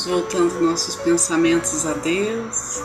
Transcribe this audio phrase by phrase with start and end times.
[0.00, 2.82] Vamos voltando nossos pensamentos a Deus.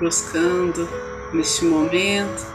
[0.00, 0.88] Buscando
[1.32, 2.46] neste momento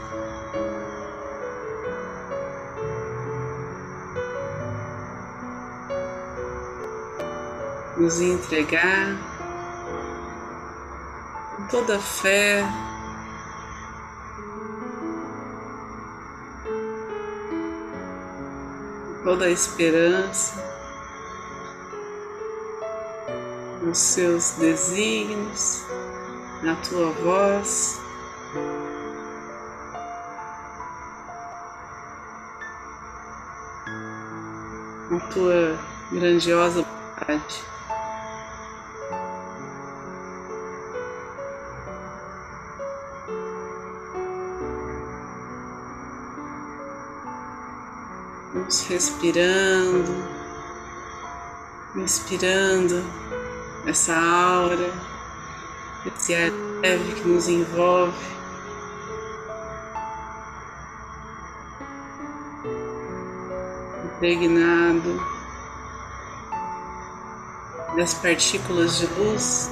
[7.98, 9.33] nos entregar
[11.74, 12.64] toda fé,
[19.24, 20.64] toda esperança
[23.82, 25.84] nos seus desígnios,
[26.62, 28.00] na tua voz.
[35.10, 35.80] Na tua
[36.12, 37.73] grandiosa vontade.
[48.74, 50.12] Vamos respirando,
[51.96, 53.04] inspirando
[53.86, 54.92] essa aura,
[56.08, 56.50] esse ar
[56.82, 58.18] leve que nos envolve.
[64.06, 65.22] Impregnado
[67.96, 69.70] das partículas de luz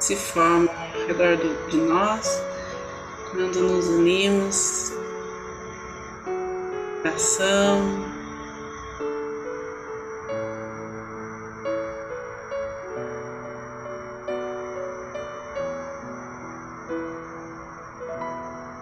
[0.00, 2.42] se formam redor do, de nós,
[3.30, 4.92] quando nos unimos,
[7.04, 8.16] ação.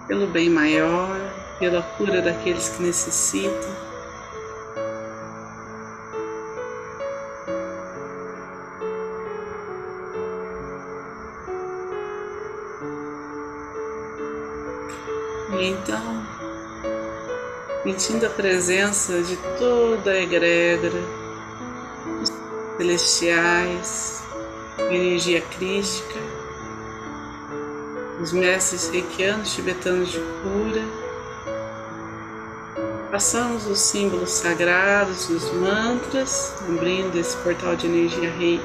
[0.08, 1.16] Pelo bem maior,
[1.58, 3.93] pela cura daqueles que necessitam.
[17.84, 21.00] Sentindo a presença de toda a egrégora,
[22.22, 22.32] os
[22.78, 24.24] celestiais,
[24.90, 26.18] energia crística,
[28.20, 30.82] os mestres reikianos tibetanos de cura,
[33.10, 38.64] passamos os símbolos sagrados, os mantras, abrindo esse portal de energia reiki.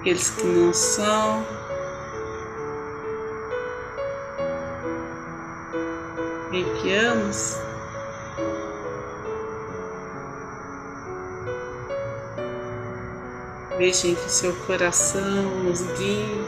[0.00, 1.46] aqueles que não são.
[6.90, 7.56] Reikianos.
[13.78, 16.44] Deixem que seu coração nos guie,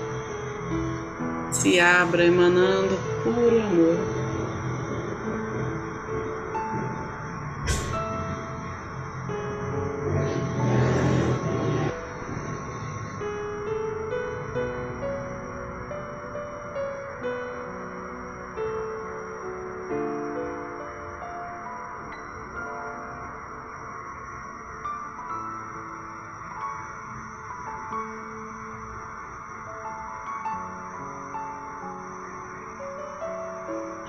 [1.52, 4.21] se abra emanando puro amor.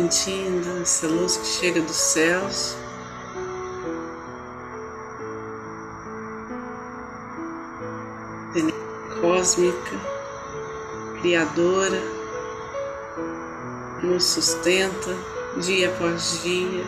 [0.00, 2.76] sentindo essa luz que chega dos céus.
[9.20, 10.00] Cósmica,
[11.20, 12.00] Criadora,
[14.02, 15.14] nos sustenta
[15.58, 16.84] dia após dia.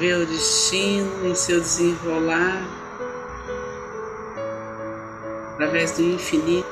[0.00, 2.62] Vê o destino em seu desenrolar
[5.52, 6.66] através do infinito.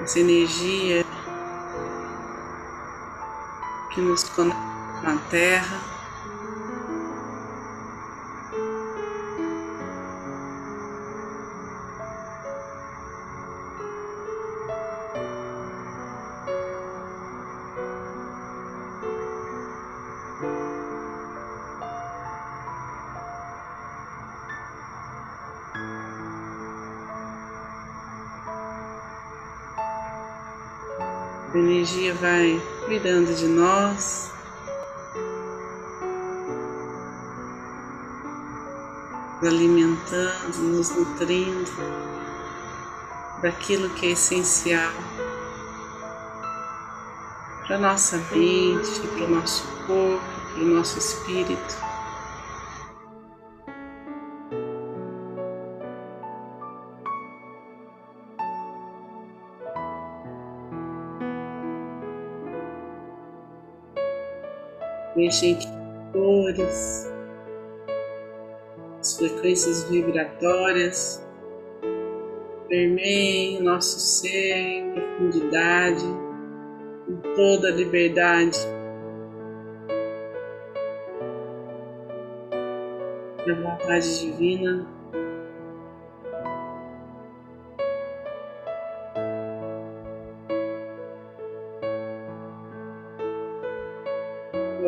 [0.00, 1.04] Essa energia
[3.90, 4.58] que nos conecta
[5.02, 6.01] com a Terra.
[32.22, 34.30] Vai cuidando de nós.
[39.42, 41.70] Nos alimentando, nos nutrindo
[43.42, 44.92] daquilo que é essencial
[47.66, 50.22] para nossa mente, para o nosso corpo,
[50.54, 51.91] para o nosso espírito.
[65.32, 65.66] Deixem que
[66.12, 67.10] cores,
[69.00, 71.26] as frequências vibratórias
[72.68, 76.04] permeiem nosso ser em profundidade,
[77.06, 78.58] com toda a liberdade.
[83.46, 84.86] Da vontade divina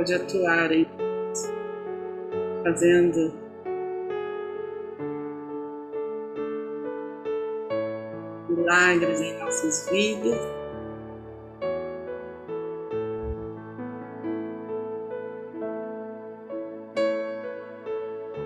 [0.05, 0.87] pode atuar em
[2.63, 3.33] fazendo
[8.51, 10.39] milagres em nossas vidas.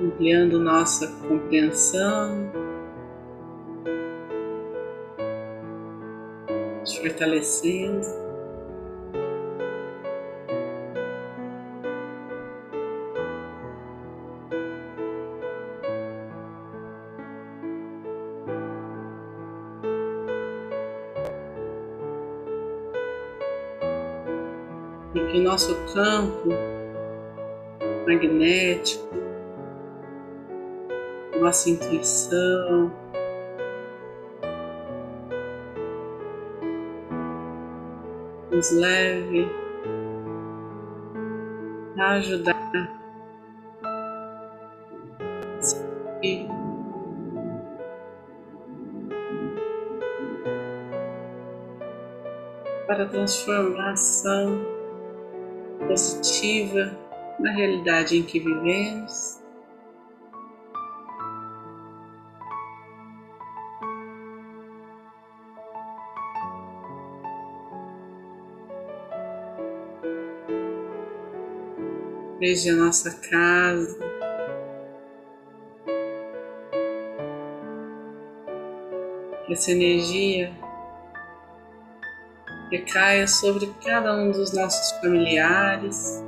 [0.00, 2.52] Ampliando nossa compreensão,
[7.00, 8.27] fortalecendo.
[25.58, 26.50] Nosso campo
[28.06, 29.08] magnético,
[31.40, 32.92] nossa intuição,
[38.52, 39.50] nos leve
[41.98, 42.56] a ajudar.
[52.86, 54.77] Para a transformação
[55.88, 56.96] positiva
[57.40, 59.38] na realidade em que vivemos.
[72.38, 73.98] Veja a nossa casa,
[79.50, 80.67] essa energia
[82.70, 86.22] recaia sobre cada um dos nossos familiares.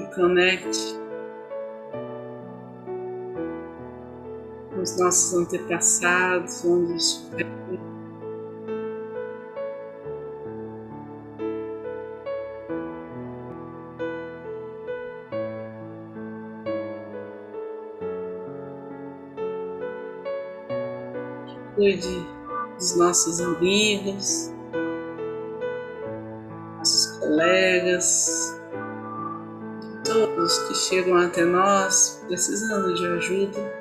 [0.00, 0.96] E conecte
[4.80, 7.57] os nossos antepassados, onde estiver.
[21.78, 22.26] Cuide
[22.76, 24.52] dos nossos amigos,
[26.76, 28.60] nossos colegas,
[30.04, 33.77] todos que chegam até nós precisando de ajuda.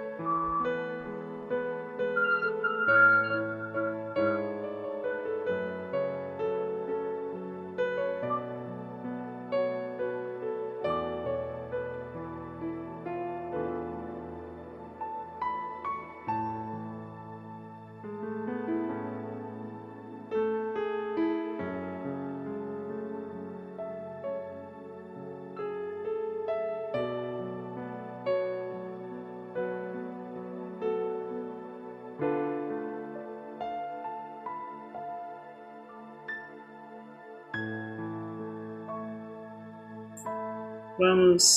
[40.99, 41.55] Vamos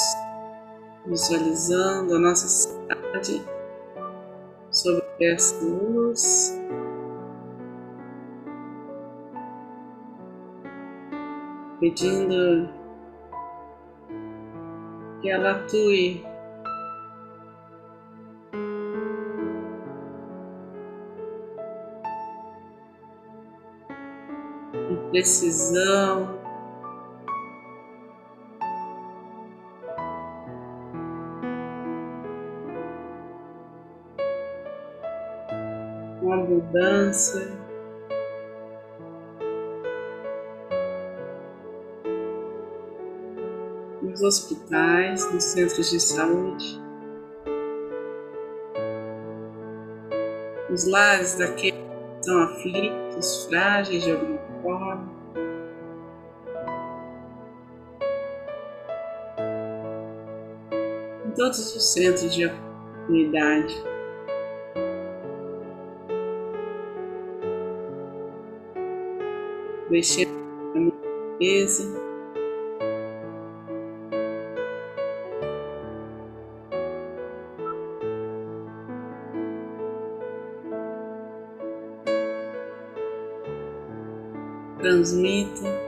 [1.07, 3.43] visualizando a nossa cidade
[4.71, 6.59] sobre essa luz.
[11.81, 12.69] Pedindo
[15.23, 16.23] que ela atue
[25.11, 26.40] precisão,
[36.71, 37.61] abundância.
[44.03, 46.81] nos hospitais, nos centros de saúde,
[50.69, 55.21] nos lares daqueles que são aflitos, frágeis de alguma forma.
[61.27, 62.49] Em todos os centros de
[63.07, 63.90] comunidade.
[69.91, 70.29] Mexer
[70.75, 70.93] na
[71.41, 72.11] mesa.
[84.81, 85.81] transmita.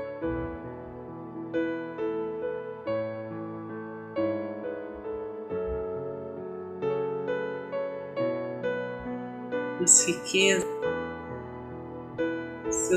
[9.83, 10.65] As riquezas,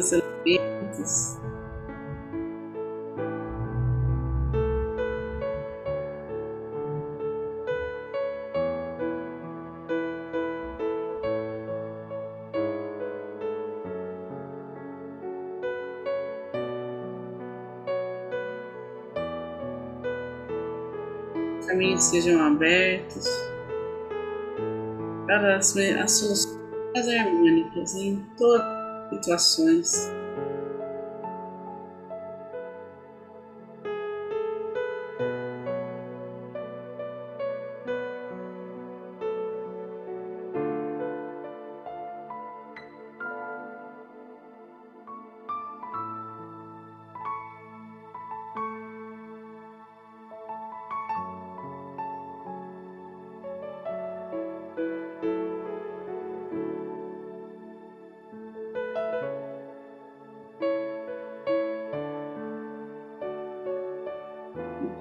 [0.03, 0.21] seus
[21.75, 23.25] caminhos sejam abertos
[25.27, 26.55] para as, as soluções
[26.95, 28.64] harmônicas em todas as
[29.15, 30.24] situações.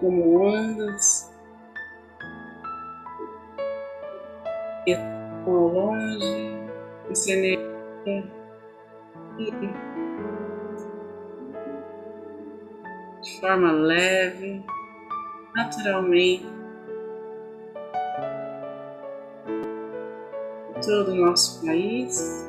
[0.05, 1.33] Como ondas,
[4.87, 4.95] e
[5.47, 6.59] longe,
[7.11, 7.65] essa energia.
[13.23, 14.63] De forma leve,
[15.57, 16.47] naturalmente,
[20.85, 22.47] todo o nosso país,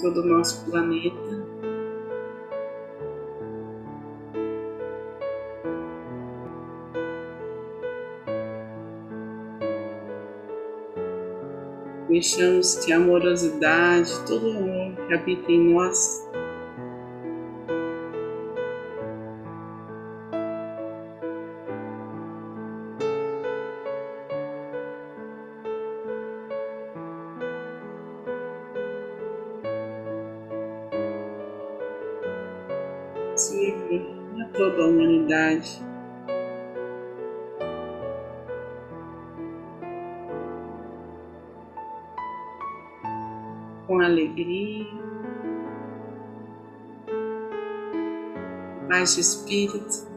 [0.00, 1.47] todo o nosso planeta.
[12.18, 16.28] Deixamos que a amorosidade, todo o amor que habita em nós,
[33.36, 35.87] sirva a toda a humanidade.
[44.08, 44.86] Alegria,
[48.88, 50.07] paz de espírito.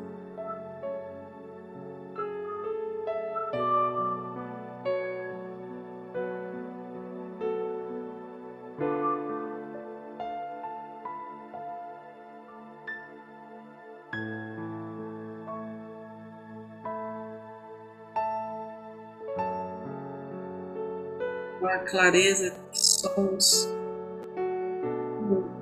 [21.62, 23.70] Com a clareza que somos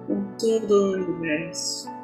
[0.08, 1.99] com todo o universo.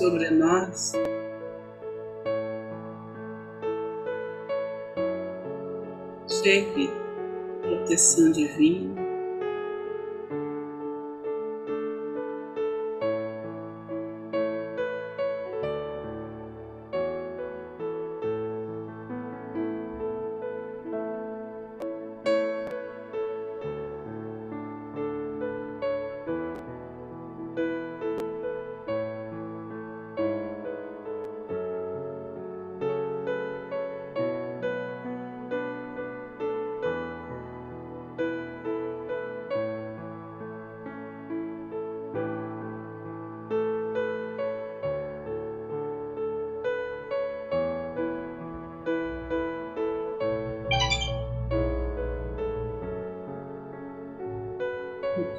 [0.00, 0.92] Sobre nós.
[6.42, 6.90] Chegue
[7.60, 8.99] proteção divina.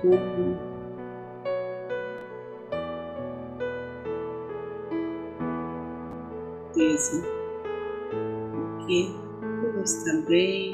[0.01, 0.71] Como.
[6.73, 7.21] Certeza
[8.87, 9.13] que
[9.61, 10.71] tudo está bem.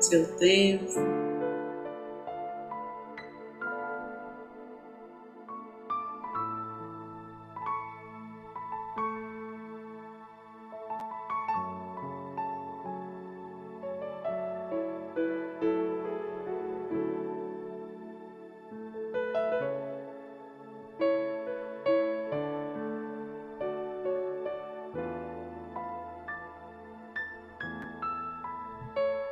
[0.00, 1.17] Seu tempo.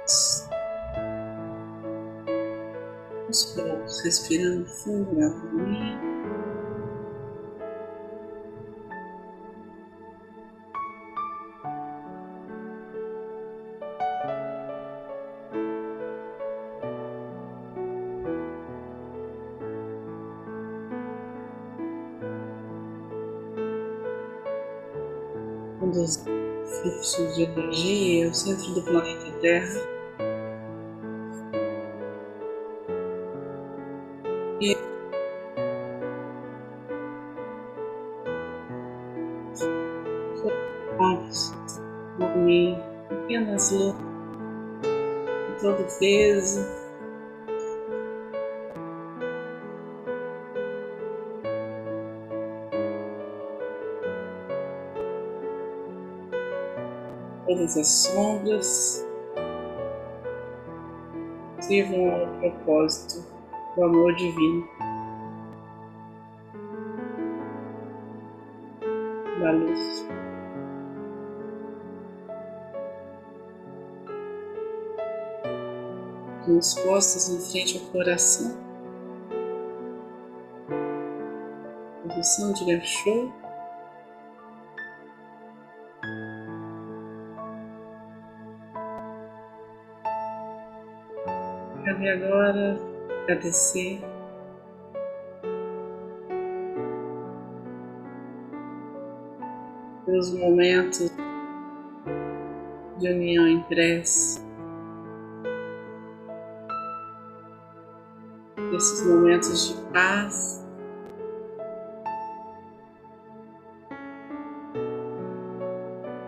[0.06, 0.46] Aos
[4.04, 6.06] respirando fundo novamente.
[25.78, 29.95] quando os fluxos de energia, o centro do planeta Terra,
[42.18, 42.78] dormir
[43.10, 43.94] apenas luz,
[45.60, 46.60] todo peso.
[57.46, 59.06] Todas as sombras
[61.60, 63.35] sirvam ao propósito
[63.76, 64.66] do amor divino.
[69.40, 70.06] Da luz.
[76.48, 78.56] mãos postas em frente ao coração.
[82.02, 83.30] Posição de gachô.
[91.84, 92.95] Cabe agora
[93.26, 94.00] agradecer
[100.04, 101.10] pelos momentos
[102.98, 104.46] de união em prece.
[108.70, 110.66] desses momentos de paz.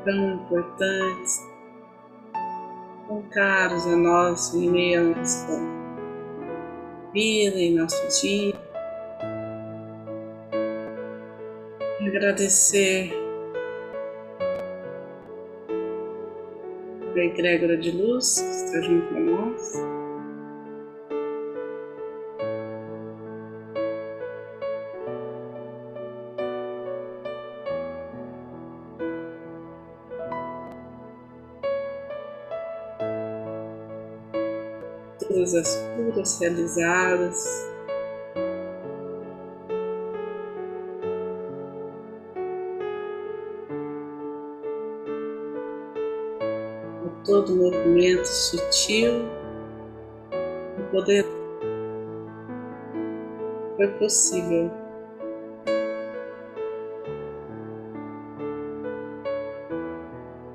[0.04, 1.46] Tão importantes,
[3.08, 5.77] tão caros a nós em meio à nossa
[7.12, 8.54] vida, em nosso dia.
[12.00, 13.12] Agradecer
[17.14, 19.97] a egrégora de luz que está junto a nós.
[35.28, 37.68] Todas as curas realizadas.
[47.28, 49.28] todo movimento sutil
[50.78, 51.26] e poder
[53.76, 54.70] foi possível.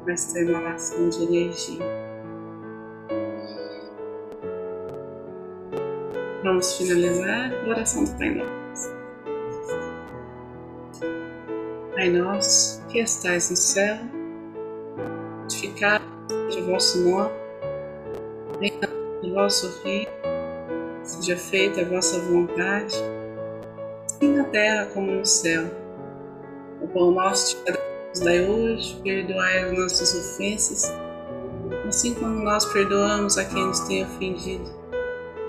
[0.07, 2.02] Esta emanação de energia.
[6.43, 8.93] Vamos finalizar a oração do Pai Nosso.
[11.95, 13.95] Pai Nosso, que estais no céu,
[15.43, 17.31] santificado seja o vosso nome,
[18.59, 18.89] venha
[19.23, 20.11] o vosso reino,
[21.03, 22.93] seja feita a vossa vontade,
[24.05, 25.63] assim na terra como no céu.
[26.81, 27.63] O pão nosso
[28.09, 30.93] nos dai hoje, perdoai as nossas ofensas,
[31.87, 34.82] assim como nós perdoamos a quem nos tem ofendido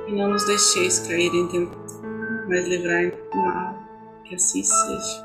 [0.07, 2.03] e não nos deixeis cair em tentação,
[2.49, 3.79] mas livrai-nos do mal,
[4.25, 5.24] que assim seja.